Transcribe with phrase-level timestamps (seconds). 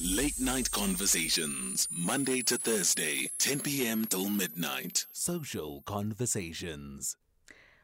[0.00, 4.04] Late Night Conversations, Monday to Thursday, 10 p.m.
[4.04, 5.06] till midnight.
[5.12, 7.16] Social Conversations.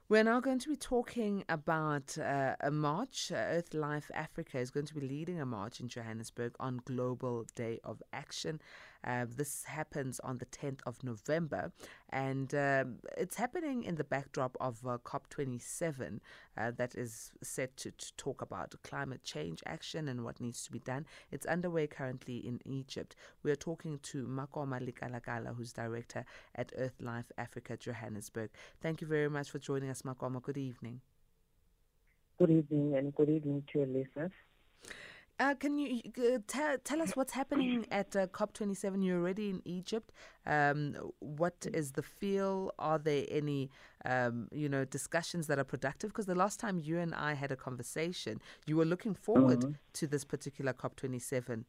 [0.08, 3.32] We're now going to be talking about uh, a march.
[3.32, 7.80] Uh, Earthlife Africa is going to be leading a march in Johannesburg on Global Day
[7.82, 8.60] of Action.
[9.04, 11.72] Uh, this happens on the 10th of November,
[12.10, 16.20] and um, it's happening in the backdrop of uh, COP27
[16.56, 20.72] uh, that is set to, to, talk about climate change action and what needs to
[20.72, 21.04] be done.
[21.30, 23.16] It's underway currently in Egypt.
[23.42, 26.24] We are talking to Makoma Lekalakala, who's director
[26.54, 28.50] at Earthlife Africa Johannesburg.
[28.80, 30.42] Thank you very much for joining us, Makoma.
[30.42, 31.00] Good evening.
[32.38, 34.32] Good evening, and good evening to your listeners.
[35.40, 39.04] Uh, can you uh, tell tell us what's happening at uh, COP27?
[39.04, 40.12] You're already in Egypt.
[40.46, 42.70] Um, what is the feel?
[42.78, 43.68] Are there any
[44.04, 46.10] um, you know discussions that are productive?
[46.10, 49.72] Because the last time you and I had a conversation, you were looking forward mm-hmm.
[49.94, 51.64] to this particular COP27.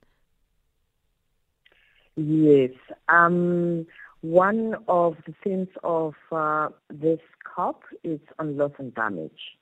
[2.18, 2.72] Yes.
[3.10, 3.88] Um,
[4.22, 7.20] one of the themes of uh, this
[7.56, 9.58] COP is on loss and damage.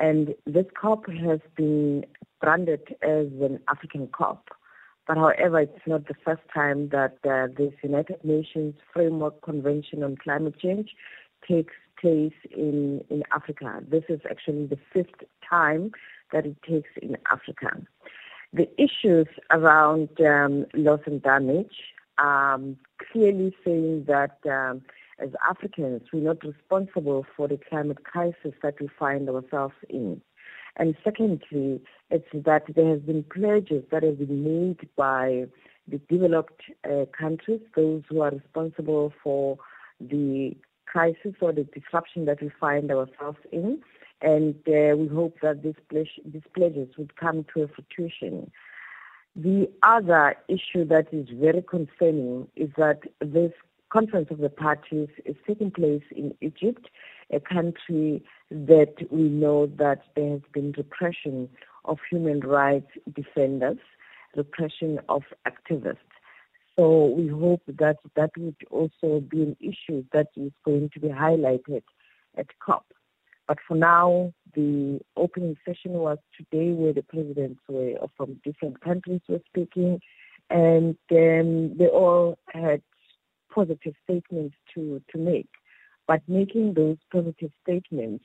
[0.00, 2.04] And this COP has been
[2.40, 4.48] branded as an African COP.
[5.06, 10.16] But however, it's not the first time that uh, this United Nations Framework Convention on
[10.16, 10.90] Climate Change
[11.46, 13.80] takes place in, in Africa.
[13.88, 15.92] This is actually the fifth time
[16.32, 17.80] that it takes in Africa.
[18.52, 21.74] The issues around um, loss and damage
[22.18, 22.76] um,
[23.12, 24.82] clearly saying that um,
[25.18, 30.20] as Africans, we're not responsible for the climate crisis that we find ourselves in.
[30.76, 31.80] And secondly,
[32.10, 35.46] it's that there have been pledges that have been made by
[35.88, 39.58] the developed uh, countries, those who are responsible for
[40.00, 43.80] the crisis or the disruption that we find ourselves in.
[44.20, 48.50] And uh, we hope that these, these pledges would come to a fruition.
[49.36, 53.52] The other issue that is very concerning is that this
[53.90, 56.88] Conference of the Parties is taking place in Egypt,
[57.32, 61.48] a country that we know that there has been repression
[61.84, 63.78] of human rights defenders,
[64.36, 65.96] repression of activists.
[66.78, 71.08] So we hope that that would also be an issue that is going to be
[71.08, 71.82] highlighted
[72.36, 72.86] at COP.
[73.48, 79.22] But for now, the opening session was today where the presidents were from different countries
[79.28, 80.00] were speaking,
[80.50, 82.82] and um, they all had
[83.52, 85.48] positive statements to, to make.
[86.08, 88.24] But making those positive statements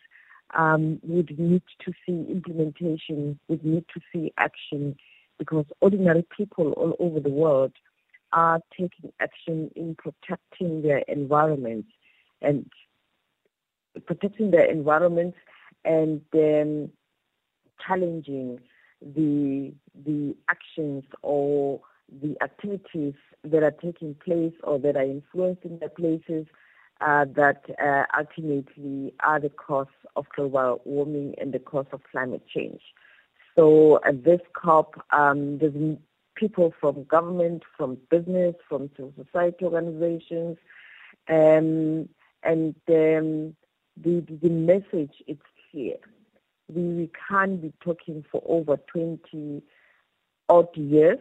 [0.58, 4.96] um, would need to see implementation, would need to see action,
[5.38, 7.74] because ordinary people all over the world
[8.32, 11.86] are taking action in protecting their environment
[12.42, 12.66] and
[14.08, 15.36] protecting their environment
[15.86, 16.22] and
[17.86, 18.60] challenging
[19.16, 19.74] the
[20.06, 21.82] the actions or
[22.22, 23.14] the activities
[23.44, 26.46] that are taking place or that are influencing the places
[27.04, 32.44] uh, that uh, ultimately are the cause of global warming and the cause of climate
[32.48, 32.82] change.
[33.58, 35.98] So at this COP, um, there's
[36.36, 40.58] people from government, from business, from civil society organizations,
[41.30, 42.08] um,
[42.44, 43.56] and um,
[43.98, 45.38] the, the message is
[45.72, 45.96] clear.
[46.74, 49.62] We, we can't be talking for over 20
[50.50, 51.20] odd years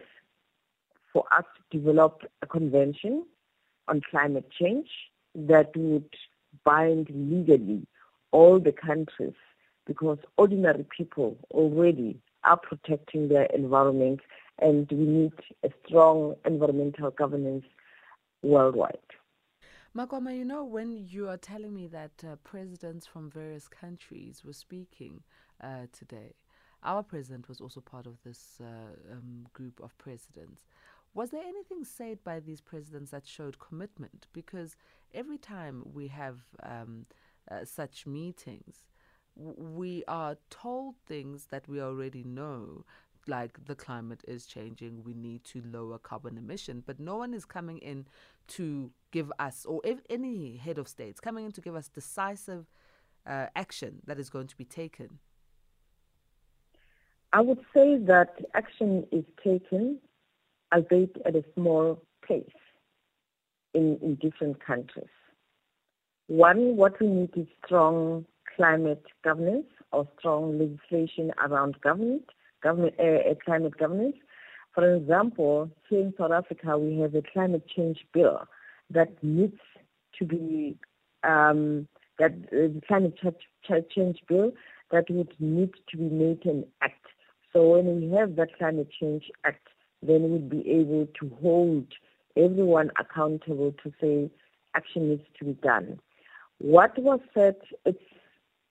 [1.12, 3.26] for us to develop a convention
[3.88, 4.88] on climate change
[5.34, 6.08] that would
[6.64, 7.86] bind legally
[8.30, 9.34] all the countries
[9.86, 14.20] because ordinary people already are protecting their environment
[14.58, 15.32] and we need
[15.64, 17.64] a strong environmental governance
[18.42, 18.98] worldwide.
[19.96, 24.54] Makoma, you know, when you are telling me that uh, presidents from various countries were
[24.54, 25.20] speaking
[25.62, 26.34] uh, today,
[26.82, 30.62] our president was also part of this uh, um, group of presidents.
[31.14, 34.26] Was there anything said by these presidents that showed commitment?
[34.32, 34.76] Because
[35.12, 37.06] every time we have um,
[37.50, 38.84] uh, such meetings,
[39.36, 42.84] we are told things that we already know,
[43.26, 47.44] like the climate is changing, we need to lower carbon emission, but no one is
[47.44, 48.06] coming in
[48.48, 52.66] to give us, or if any head of states coming in to give us decisive
[53.26, 55.18] uh, action that is going to be taken.
[57.34, 59.98] I would say that action is taken
[60.72, 62.44] albeit at a small pace
[63.74, 65.06] in, in different countries.
[66.28, 68.24] One, what we need is strong
[68.56, 72.24] climate governance or strong legislation around government,
[72.62, 74.16] government uh, climate governance.
[74.74, 78.46] For example, here in South Africa, we have a climate change bill
[78.90, 79.58] that needs
[80.18, 80.78] to be
[81.24, 81.88] um,
[82.18, 83.18] that uh, the climate
[83.94, 84.52] change bill
[84.90, 87.06] that would need to be made an act.
[87.52, 89.66] So when we have that climate change act,
[90.02, 91.86] then we'd be able to hold
[92.36, 94.30] everyone accountable to say
[94.74, 96.00] action needs to be done.
[96.58, 98.02] What was said, it's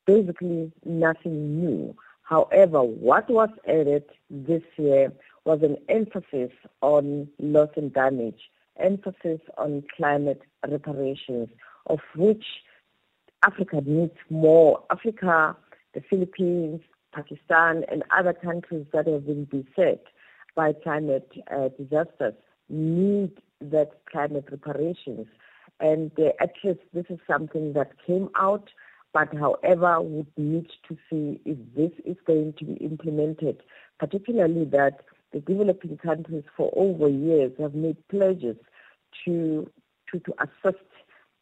[0.05, 1.95] basically nothing new.
[2.23, 5.11] However, what was added this year
[5.45, 6.51] was an emphasis
[6.81, 8.49] on loss and damage,
[8.79, 11.49] emphasis on climate reparations,
[11.87, 12.45] of which
[13.43, 14.83] Africa needs more.
[14.89, 15.55] Africa,
[15.93, 16.81] the Philippines,
[17.13, 20.05] Pakistan, and other countries that have been beset
[20.55, 22.33] by climate uh, disasters
[22.69, 25.27] need that climate reparations.
[25.79, 28.69] And uh, at least this is something that came out,
[29.13, 33.61] but however, would need to see if this is going to be implemented,
[33.99, 35.01] particularly that
[35.33, 38.57] the developing countries for over years have made pledges
[39.25, 39.69] to
[40.11, 40.83] to, to assist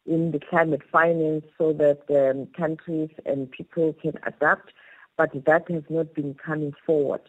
[0.06, 4.72] in the climate finance so that um, countries and people can adapt,
[5.16, 7.20] but that has not been coming forward.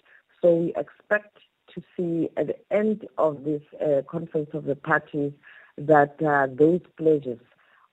[0.41, 1.37] So we expect
[1.73, 5.31] to see at the end of this uh, conference of the parties
[5.77, 7.39] that uh, those pledges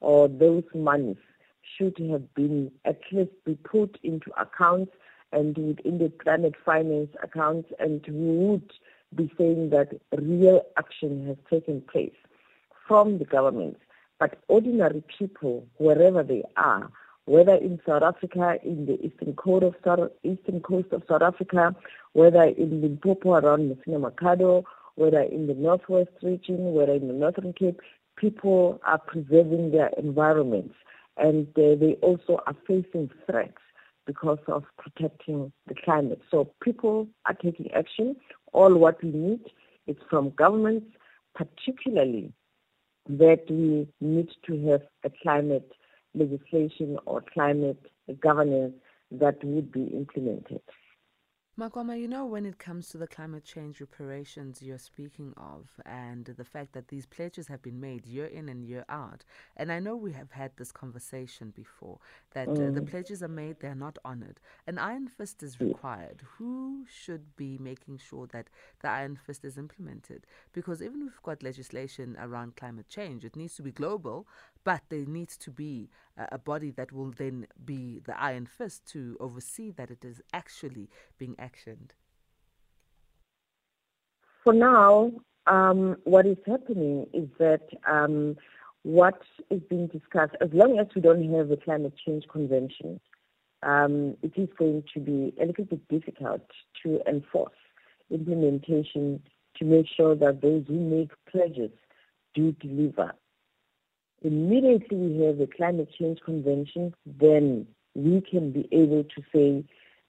[0.01, 1.17] or those monies
[1.77, 4.93] should have been at least be put into accounts
[5.33, 8.73] and within the climate finance accounts and we would
[9.15, 12.13] be saying that real action has taken place
[12.87, 13.79] from the government.
[14.19, 16.91] But ordinary people, wherever they are,
[17.29, 21.77] whether in South Africa, in the eastern coast of South, eastern coast of South Africa,
[22.15, 24.65] whether in Limpopo around Messina Makhado,
[24.95, 27.81] whether in the northwest region, whether in the northern Cape,
[28.17, 30.75] people are preserving their environments
[31.19, 33.59] and uh, they also are facing threats
[34.07, 36.23] because of protecting the climate.
[36.31, 38.17] So people are taking action.
[38.55, 39.41] All what we need
[39.87, 40.87] is from governments,
[41.35, 42.33] particularly
[43.09, 45.71] that we need to have a climate
[46.19, 47.81] legislation or climate
[48.21, 48.75] governance
[49.11, 50.63] that would be implemented.
[51.59, 56.25] Makoma, you know, when it comes to the climate change reparations you're speaking of, and
[56.25, 59.25] the fact that these pledges have been made year in and year out,
[59.57, 61.99] and I know we have had this conversation before
[62.31, 62.69] that mm.
[62.69, 62.89] uh, the mm.
[62.89, 64.39] pledges are made, they're not honored.
[64.69, 66.23] An iron fist is required.
[66.37, 68.51] Who should be making sure that
[68.81, 70.29] the iron fist is implemented?
[70.53, 74.29] Because even if we've got legislation around climate change, it needs to be global,
[74.65, 79.17] but there needs to be a, body that will then be the iron fist to
[79.21, 80.89] oversee that it is actually
[81.19, 81.91] being actioned.
[84.45, 85.13] For now,
[85.47, 88.37] um, what is happening is that um,
[88.83, 89.21] what
[89.51, 93.01] is being discussed, as long as we don't have a climate change convention,
[93.63, 96.43] um, it is going to be a little bit difficult
[96.83, 97.53] to enforce
[98.11, 99.21] implementation
[99.57, 101.71] to make sure that those who make pledges
[102.35, 103.13] do deliver
[104.23, 109.65] immediately we have a climate change convention, then we can be able to say,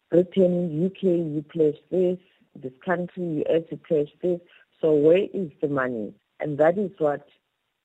[0.09, 2.17] Britain, UK, you pledge this,
[2.55, 4.39] this country, US, you pledge this.
[4.81, 6.13] So where is the money?
[6.39, 7.27] And that is what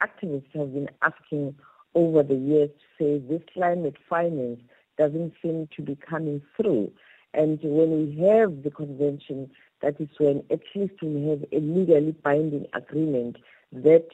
[0.03, 1.55] activists have been asking
[1.95, 4.61] over the years to say this climate finance
[4.99, 6.93] doesn't seem to be coming through.
[7.33, 9.51] And when we have the convention,
[9.83, 13.37] that is when at least we have a legally binding agreement
[13.73, 14.07] that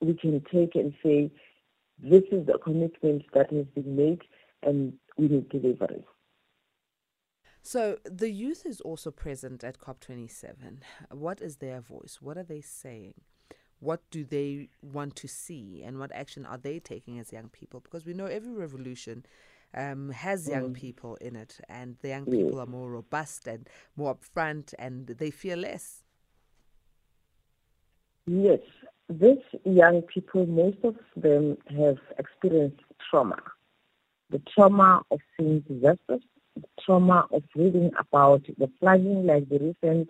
[0.00, 1.30] we can take and say,
[2.02, 4.22] this is the commitment that has been made
[4.62, 6.04] and we need delivery.
[7.62, 10.78] So the youth is also present at COP27.
[11.10, 12.18] What is their voice?
[12.20, 13.14] What are they saying?
[13.80, 15.82] What do they want to see?
[15.84, 17.80] And what action are they taking as young people?
[17.80, 19.24] Because we know every revolution
[19.74, 20.74] um, has young mm.
[20.74, 25.30] people in it, and the young people are more robust and more upfront, and they
[25.30, 26.02] fear less.
[28.26, 28.60] Yes,
[29.10, 33.36] these young people, most of them have experienced trauma.
[34.30, 36.22] The trauma of seeing disasters,
[36.54, 40.08] the trauma of reading about the flooding, like the recent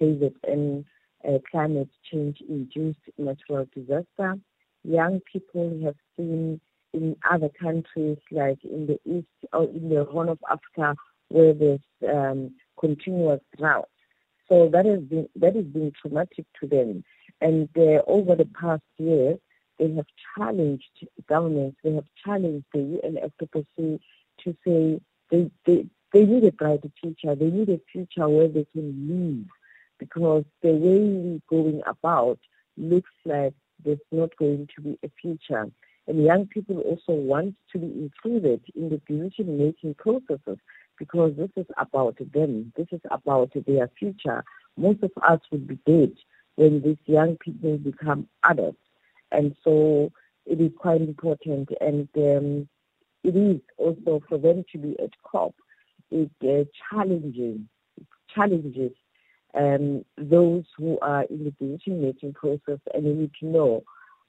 [0.00, 0.84] KZN
[1.28, 4.38] uh, climate change induced natural disaster.
[4.84, 6.60] Young people have seen
[6.94, 10.96] in other countries, like in the East or in the Horn of Africa,
[11.28, 13.90] where there's um, continuous drought.
[14.48, 17.04] So that has been that has been traumatic to them.
[17.40, 19.36] And uh, over the past year,
[19.78, 24.00] they have challenged governments, they have challenged the UNFCCC
[24.44, 27.34] to say they, they, they need a brighter future.
[27.34, 29.46] They need a future where they can live
[29.98, 32.38] because the way we're going about
[32.76, 33.54] looks like
[33.84, 35.70] there's not going to be a future.
[36.06, 40.58] And young people also want to be included in the decision-making processes
[40.98, 42.72] because this is about them.
[42.76, 44.42] This is about their future.
[44.76, 46.12] Most of us would be dead
[46.58, 48.82] when these young people become adults.
[49.30, 50.10] And so
[50.44, 51.68] it is quite important.
[51.80, 52.68] And um,
[53.22, 55.54] it is also for them to be at COP,
[56.10, 57.68] it uh, challenging,
[58.34, 58.90] challenges
[59.54, 63.84] um, those who are in the decision-making process, and we need to know,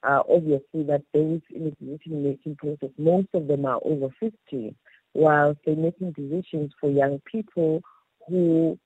[0.07, 4.75] uh, obviously, that those in the decision-making process, most of them are over 50,
[5.13, 7.81] while they're making decisions for young people
[8.27, 8.77] who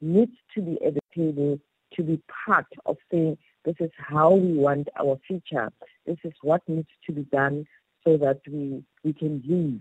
[0.00, 1.58] need to be at the table
[1.94, 5.70] to be part of saying, this is how we want our future.
[6.06, 7.66] This is what needs to be done
[8.04, 9.80] so that we, we can leave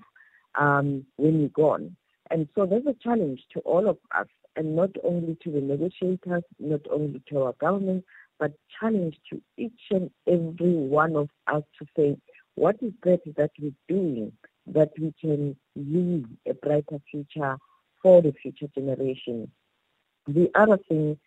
[0.60, 1.96] um, when we're gone.
[2.30, 6.44] And so there's a challenge to all of us, and not only to the negotiators,
[6.60, 8.04] not only to our government,
[8.40, 12.18] but challenge to each and every one of us to say,
[12.56, 14.32] what is that that we're doing
[14.66, 17.58] that we can leave a brighter future
[18.02, 19.50] for the future generation?
[20.28, 21.18] The other thing,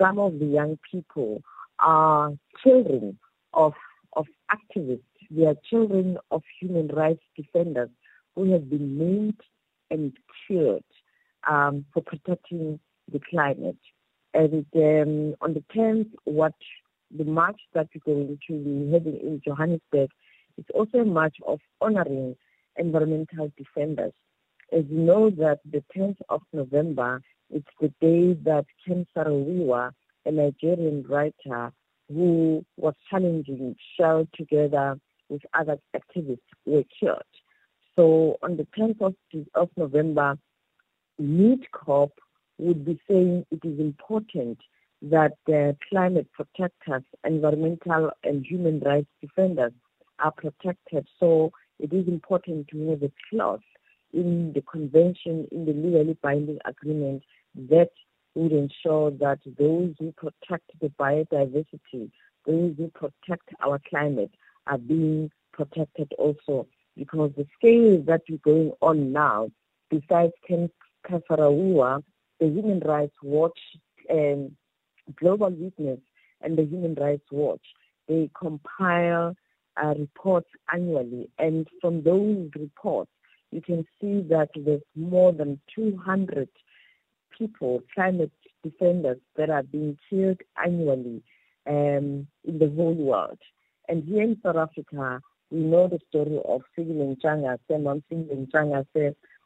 [0.00, 1.42] some of the young people
[1.78, 3.18] are children
[3.54, 3.74] of,
[4.14, 5.00] of activists.
[5.30, 7.90] They are children of human rights defenders
[8.34, 9.40] who have been named
[9.90, 10.12] and
[10.46, 10.84] cured
[11.48, 12.80] um, for protecting
[13.12, 13.76] the climate.
[14.32, 16.54] And um, on the 10th, what
[17.16, 20.10] the march that we're going to be having in Johannesburg
[20.56, 22.36] is also a march of honoring
[22.76, 24.12] environmental defenders.
[24.72, 29.92] As you know that the 10th of November, it's the day that Ken Saro-Wiwa,
[30.26, 31.72] a Nigerian writer
[32.08, 37.22] who was challenging Shell together with other activists, were killed.
[37.96, 39.14] So on the 10th of,
[39.54, 40.38] of November,
[41.20, 42.10] MIDCOP
[42.58, 44.58] would be saying it is important
[45.02, 49.72] that the climate protectors, environmental and human rights defenders
[50.18, 51.06] are protected.
[51.18, 53.60] So it is important to have a clause
[54.12, 57.22] in the convention, in the legally binding agreement
[57.54, 57.90] that
[58.34, 62.10] would ensure that those who protect the biodiversity,
[62.46, 64.30] those who protect our climate
[64.66, 66.66] are being protected also
[66.96, 69.50] because the scale that we're going on now,
[69.88, 70.70] besides Ken
[71.08, 72.02] Saro-Wiwa,
[72.38, 73.58] the Human Rights Watch,
[74.10, 74.56] um,
[75.16, 76.00] Global Witness,
[76.42, 77.64] and the Human Rights Watch,
[78.08, 79.34] they compile
[79.82, 81.28] uh, reports annually.
[81.38, 83.10] And from those reports,
[83.50, 86.48] you can see that there's more than 200
[87.40, 88.30] people, climate
[88.62, 91.22] defenders, that are being killed annually
[91.66, 93.38] um, in the whole world.
[93.88, 95.20] And here in South Africa,
[95.50, 98.02] we know the story of Fikile Ntshangase, Mom.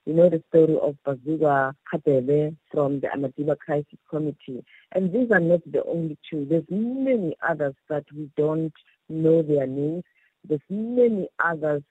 [0.06, 4.62] We know the story of Bazooka Rhadebe from the Amadiba Crisis Committee.
[4.92, 6.46] And these are not the only two.
[6.50, 8.74] There's many others that we don't
[9.08, 10.04] know their names.
[10.46, 11.82] There's many others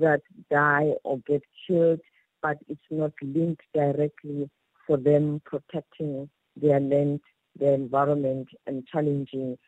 [0.00, 2.00] that die or get killed,
[2.42, 4.50] but it's not linked directly
[4.86, 7.20] for them protecting their land,
[7.58, 9.58] their environment, and challenging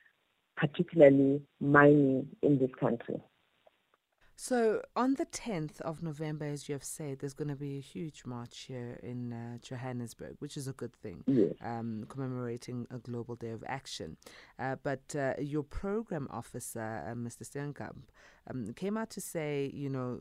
[0.57, 3.21] particularly mining in this country.
[4.37, 7.81] So, on the 10th of November, as you have said, there's going to be a
[7.81, 11.53] huge march here in uh, Johannesburg, which is a good thing, yes.
[11.63, 14.17] um, commemorating a global day of action.
[14.59, 17.49] Uh, but uh, your program officer, uh, Mr.
[17.49, 18.03] Steenkamp,
[18.51, 20.21] um, came out to say, you know,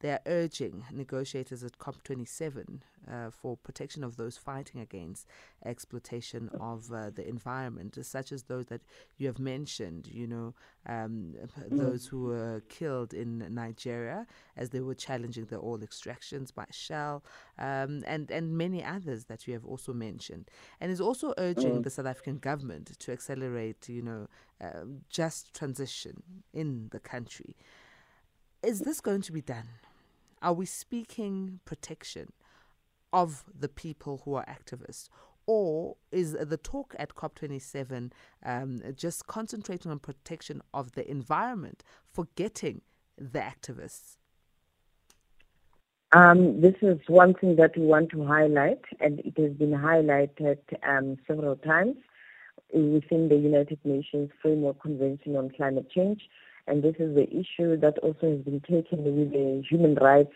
[0.00, 5.26] they are urging negotiators at COP27 uh, for protection of those fighting against
[5.64, 8.82] exploitation of uh, the environment, such as those that
[9.16, 10.54] you have mentioned, you know,
[10.86, 11.34] um,
[11.68, 14.26] those who were killed in Nigeria
[14.56, 17.24] as they were challenging the oil extractions by Shell,
[17.58, 20.48] um, and, and many others that you have also mentioned.
[20.80, 21.82] And is also urging mm.
[21.82, 24.28] the South African government to accelerate, you know,
[24.62, 26.22] uh, just transition
[26.52, 27.56] in the country.
[28.62, 29.68] Is this going to be done?
[30.42, 32.32] Are we speaking protection
[33.12, 35.08] of the people who are activists?
[35.46, 38.12] Or is the talk at COP27
[38.44, 42.82] um, just concentrating on protection of the environment, forgetting
[43.16, 44.16] the activists?
[46.12, 50.58] Um, this is one thing that we want to highlight, and it has been highlighted
[50.86, 51.96] um, several times
[52.72, 56.22] within the United Nations Framework Convention on Climate Change
[56.68, 60.34] and this is the issue that also has been taken with the Human Rights,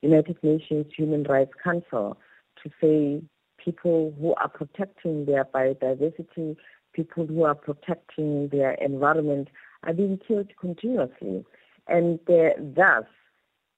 [0.00, 2.16] United Nations Human Rights Council
[2.62, 3.22] to say
[3.62, 6.56] people who are protecting their biodiversity,
[6.94, 9.48] people who are protecting their environment
[9.82, 11.44] are being killed continuously.
[11.86, 13.04] And uh, thus,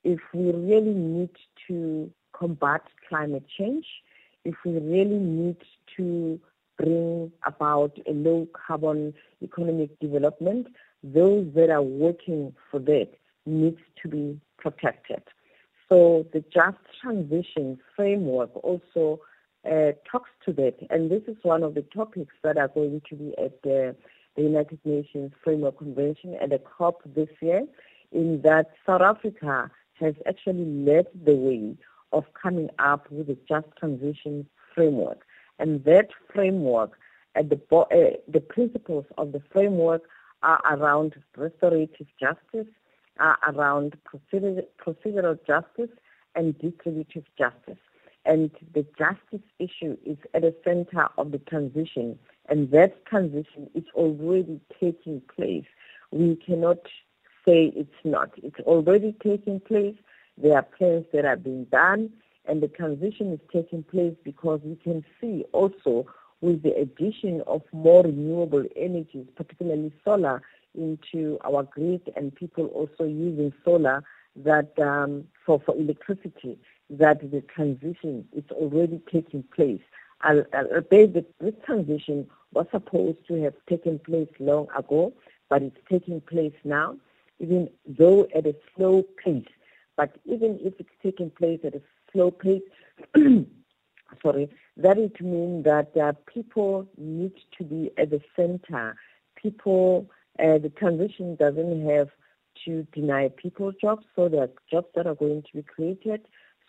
[0.04, 1.30] if we really need
[1.66, 3.86] to combat climate change,
[4.44, 5.56] if we really need
[5.96, 6.38] to
[6.76, 10.66] bring about a low carbon economic development,
[11.02, 13.08] those that are working for that
[13.44, 15.22] needs to be protected.
[15.88, 19.20] So the just transition framework also
[19.64, 23.16] uh, talks to that, and this is one of the topics that are going to
[23.16, 23.96] be at the,
[24.36, 27.66] the United Nations Framework Convention at the COP this year,
[28.12, 31.76] in that South Africa has actually led the way
[32.12, 35.24] of coming up with a just transition framework.
[35.58, 36.98] And that framework
[37.42, 40.02] the uh, the principles of the framework
[40.42, 42.72] are around restorative justice,
[43.18, 45.94] are around procedural, procedural justice,
[46.34, 47.78] and distributive justice.
[48.24, 53.84] And the justice issue is at the center of the transition, and that transition is
[53.94, 55.66] already taking place.
[56.10, 56.78] We cannot
[57.46, 58.30] say it's not.
[58.42, 59.96] It's already taking place.
[60.38, 62.10] There are plans that are being done,
[62.48, 66.06] and the transition is taking place because we can see also
[66.40, 70.42] with the addition of more renewable energies, particularly solar,
[70.74, 74.04] into our grid and people also using solar
[74.44, 76.58] that um, for, for electricity,
[76.90, 79.80] that the transition is already taking place.
[80.20, 80.44] I'll
[80.90, 85.12] bet that this transition was supposed to have taken place long ago,
[85.48, 86.96] but it's taking place now,
[87.38, 89.44] even though at a slow pace.
[89.96, 91.82] But even if it's taking place at a
[92.16, 92.62] slow pace,
[94.22, 98.96] sorry, that it means that uh, people need to be at the center.
[99.40, 100.08] People,
[100.38, 102.08] uh, the transition doesn't have
[102.64, 106.22] to deny people jobs, so there are jobs that are going to be created.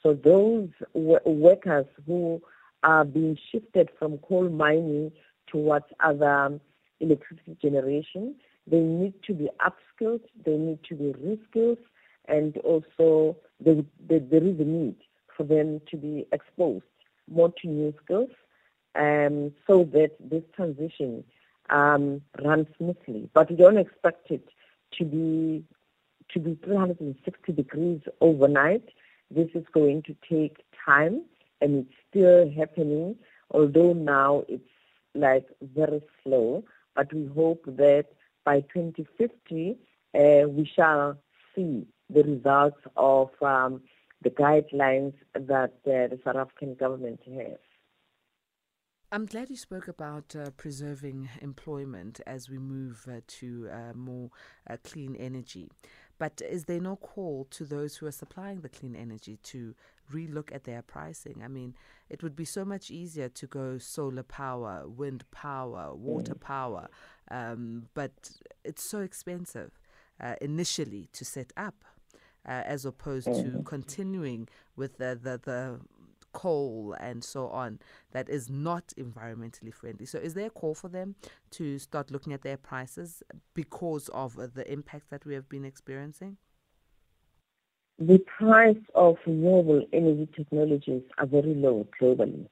[0.04, 2.42] So those w- workers who
[2.84, 5.12] are being shifted from coal mining
[5.48, 6.60] towards other
[7.00, 8.36] electricity generation,
[8.70, 11.78] they need to be upskilled, they need to be reskilled,
[12.28, 14.98] and also there is a need
[15.38, 16.84] for them to be exposed
[17.30, 18.30] more to new skills
[18.96, 21.24] um, so that this transition
[21.70, 23.30] um, runs smoothly.
[23.34, 24.48] But we don't expect it
[24.98, 25.64] to be
[26.34, 28.84] to be 360 degrees overnight.
[29.32, 31.24] This is going to take time,
[31.62, 33.16] and it's still happening.
[33.52, 34.64] Although now it's
[35.16, 36.64] like very slow,
[36.96, 38.08] but we hope that
[38.44, 39.78] by 2050
[40.16, 41.18] uh, we shall
[41.56, 43.82] see the results of um,
[44.22, 47.58] the guidelines that uh, the South African government has.
[49.10, 54.32] I'm glad you spoke about uh, preserving employment as we move uh, to uh, more
[54.70, 55.70] uh, clean energy.
[56.20, 59.76] But is there no call to those who are supplying the clean energy to
[60.12, 61.42] relook at their pricing?
[61.42, 61.76] I mean,
[62.10, 66.42] it would be so much easier to go solar power, wind power, water mm.
[66.42, 66.90] power,
[67.32, 68.32] um, but
[68.66, 69.80] it's so expensive
[70.20, 71.86] uh, initially to set up
[72.48, 73.58] as opposed mm-hmm.
[73.58, 75.80] to continuing with the, the, the
[76.34, 77.80] coal and so on
[78.12, 80.06] that is not environmentally friendly.
[80.06, 81.16] So, is there a call for them
[81.52, 86.38] to start looking at their prices because of the impact that we have been experiencing?
[88.00, 92.48] The price of renewable energy technologies are very low globally.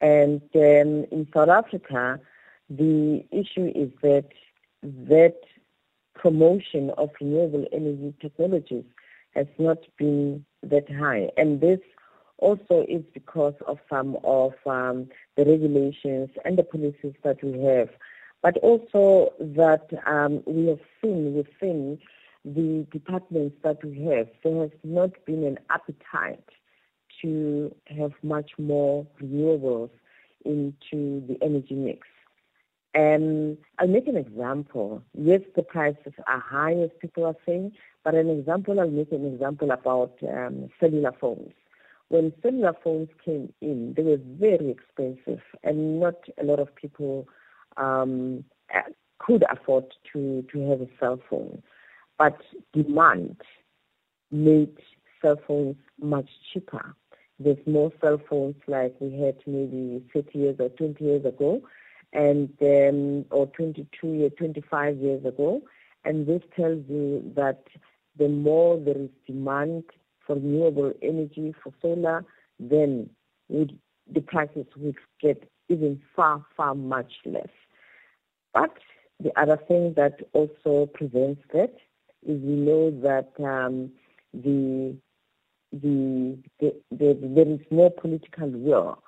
[0.00, 2.20] And um, in South Africa,
[2.70, 4.28] the issue is that
[4.82, 5.38] that
[6.20, 8.84] promotion of renewable energy technologies
[9.34, 11.28] has not been that high.
[11.36, 11.80] And this
[12.38, 17.88] also is because of some of um, the regulations and the policies that we have,
[18.42, 21.98] but also that um, we have seen within
[22.44, 26.48] the departments that we have, there has not been an appetite
[27.22, 29.90] to have much more renewables
[30.44, 32.06] into the energy mix.
[32.96, 35.02] Um, I'll make an example.
[35.12, 37.72] Yes, the prices are high, as people are saying,
[38.04, 41.52] but an example, I'll make an example about um, cellular phones.
[42.08, 47.28] When cellular phones came in, they were very expensive, and not a lot of people
[47.76, 48.44] um,
[49.18, 51.62] could afford to, to have a cell phone.
[52.18, 52.40] But
[52.72, 53.36] demand
[54.30, 54.74] made
[55.20, 56.94] cell phones much cheaper.
[57.38, 61.60] There's more cell phones like we had maybe 30 years or 20 years ago,
[62.16, 65.62] and um, or 22 years, 25 years ago.
[66.04, 67.64] And this tells you that
[68.16, 69.84] the more there is demand
[70.26, 72.24] for renewable energy, for solar,
[72.58, 73.10] then
[73.48, 73.78] would,
[74.12, 77.48] the prices would get even far, far much less.
[78.54, 78.76] But
[79.20, 81.74] the other thing that also prevents that
[82.26, 83.90] is we know that um,
[84.32, 84.96] the,
[85.72, 89.02] the, the, the, there is no political will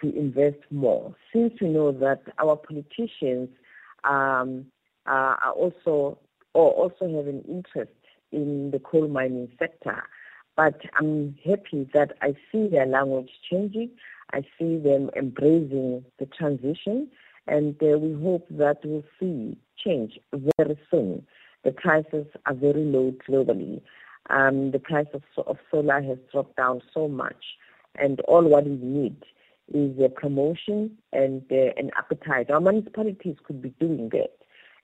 [0.00, 1.14] to invest more.
[1.32, 3.48] Since we know that our politicians
[4.04, 4.66] um,
[5.06, 6.18] are also
[6.54, 7.92] or also have an interest
[8.32, 10.02] in the coal mining sector,
[10.56, 13.90] but I'm happy that I see their language changing.
[14.32, 17.08] I see them embracing the transition,
[17.46, 20.18] and uh, we hope that we'll see change
[20.58, 21.26] very soon.
[21.64, 23.80] The prices are very low globally.
[24.30, 27.42] Um, the price of, of solar has dropped down so much,
[27.96, 29.16] and all what we need
[29.72, 32.50] is a promotion and uh, an appetite.
[32.50, 34.36] Our municipalities could be doing that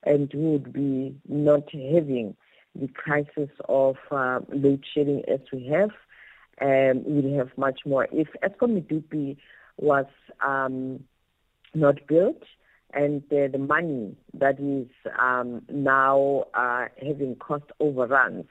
[0.03, 2.35] and would be not having
[2.75, 5.91] the crisis of uh, load shedding as we have.
[6.61, 8.07] Um, we would have much more.
[8.11, 9.37] If Eskom Medupi
[9.77, 10.05] was
[10.45, 11.03] um,
[11.73, 12.43] not built,
[12.93, 14.87] and uh, the money that is
[15.19, 18.45] um, now uh, having cost overruns,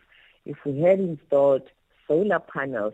[0.44, 1.62] if we had installed
[2.06, 2.92] solar panels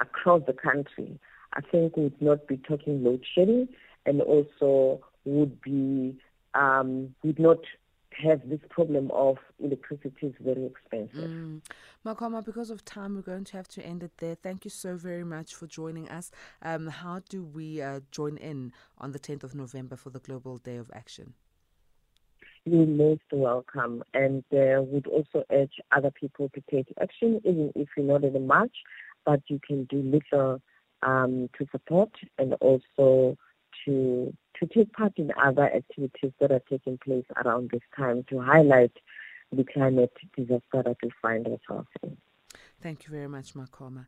[0.00, 1.18] across the country,
[1.54, 3.68] I think we would not be talking load shedding
[4.06, 6.16] and also would be
[6.54, 7.58] um, would not
[8.22, 11.30] have this problem of electricity is very expensive.
[11.30, 11.60] Mm.
[12.04, 14.34] Makoma, because of time, we're going to have to end it there.
[14.34, 16.30] Thank you so very much for joining us.
[16.62, 20.58] Um, how do we uh, join in on the 10th of November for the Global
[20.58, 21.34] Day of Action?
[22.64, 27.88] You're most welcome, and uh, would also urge other people to take action, even if
[27.96, 28.74] you're not in the march,
[29.24, 30.60] but you can do little
[31.02, 33.36] um, to support and also
[33.84, 38.40] to to take part in other activities that are taking place around this time to
[38.40, 38.92] highlight
[39.52, 42.16] the climate disaster that we find ourselves in.
[42.80, 44.06] Thank you very much, Makoma.